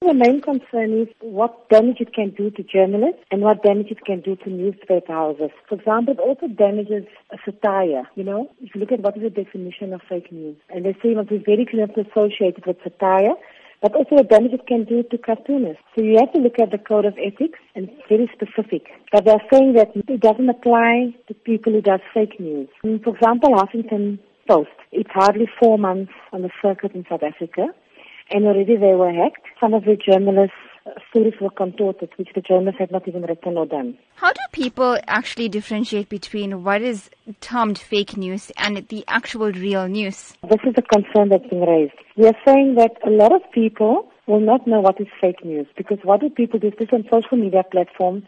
[0.00, 4.04] The main concern is what damage it can do to journalists and what damage it
[4.04, 5.50] can do to newspaper houses.
[5.68, 7.04] For example, it also damages
[7.44, 8.48] satire, you know.
[8.60, 11.30] If you look at what is the definition of fake news, and they say must
[11.30, 13.34] be very closely associated with satire,
[13.82, 15.82] but also the damage it can do to cartoonists.
[15.96, 18.86] So you have to look at the code of ethics and it's very specific.
[19.10, 22.68] But they're saying that it doesn't apply to people who does fake news.
[22.82, 24.70] For example, Huffington Post.
[24.92, 27.74] It's hardly four months on the circuit in South Africa
[28.30, 29.46] and already they were hacked.
[29.60, 30.54] Some of the journalists'
[31.10, 33.98] stories were contorted, which the journalists had not even written or done.
[34.14, 39.88] How do people actually differentiate between what is termed fake news and the actual real
[39.88, 40.34] news?
[40.48, 41.94] This is a concern that's been raised.
[42.16, 45.66] We are saying that a lot of people will not know what is fake news
[45.76, 46.70] because what do people do?
[46.78, 48.24] This on social media platforms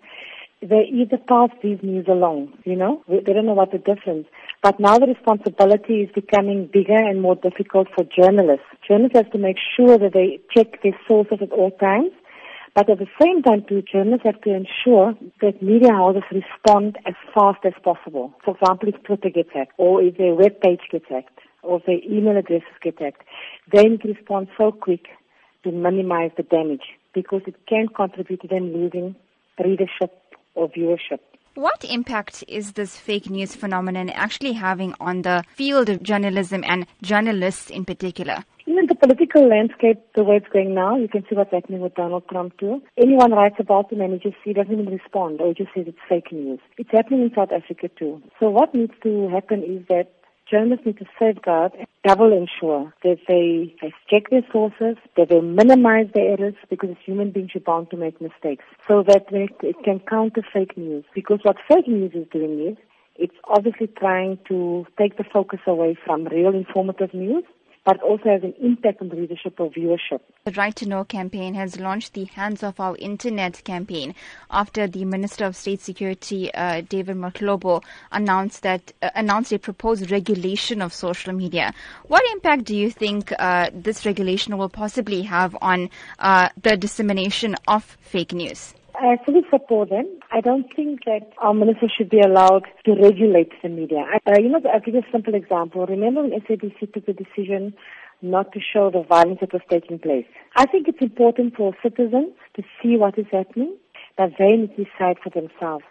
[0.62, 4.26] they either pass these news along, you know, they don't know what the difference.
[4.62, 8.66] But now the responsibility is becoming bigger and more difficult for journalists.
[8.86, 12.12] Journalists have to make sure that they check their sources at all times.
[12.74, 17.14] But at the same time, too, journalists have to ensure that media houses respond as
[17.34, 18.32] fast as possible.
[18.44, 21.86] For example, if Twitter gets hacked, or if their web page gets hacked, or if
[21.86, 23.22] their email addresses get hacked,
[23.72, 25.06] they need to respond so quick
[25.64, 29.16] to minimize the damage because it can contribute to them losing
[29.58, 30.29] readership
[30.60, 31.20] or viewership.
[31.54, 36.86] What impact is this fake news phenomenon actually having on the field of journalism and
[37.02, 38.44] journalists in particular?
[38.66, 41.94] Even the political landscape, the way it's going now, you can see what's happening with
[41.96, 42.80] Donald Trump too.
[42.96, 45.86] Anyone writes about him and he just he doesn't even respond or he just says
[45.88, 46.60] it's fake news.
[46.78, 48.22] It's happening in South Africa too.
[48.38, 50.12] So what needs to happen is that
[50.50, 55.40] journalists need to safeguard and double ensure that they, they check their sources, that they
[55.40, 59.50] minimize their errors because as human beings you're bound to make mistakes so that it,
[59.62, 61.04] it can counter fake news.
[61.14, 62.76] Because what fake news is doing is
[63.16, 67.44] it's obviously trying to take the focus away from real informative news
[67.84, 70.20] but also has an impact on the readership or viewership.
[70.44, 74.14] The Right to Know campaign has launched the Hands Off Our Internet campaign
[74.50, 80.10] after the Minister of State Security, uh, David Mahlobo, announced that uh, announced a proposed
[80.10, 81.72] regulation of social media.
[82.06, 87.56] What impact do you think uh, this regulation will possibly have on uh, the dissemination
[87.66, 88.74] of fake news?
[89.02, 90.06] I fully support them.
[90.30, 94.04] I don't think that our minister should be allowed to regulate the media.
[94.26, 95.86] Uh, you know, I'll give you a simple example.
[95.86, 97.72] Remember when SABC took the decision
[98.20, 100.26] not to show the violence that was taking place?
[100.54, 103.74] I think it's important for citizens to see what is happening,
[104.18, 105.84] but they need to decide for themselves.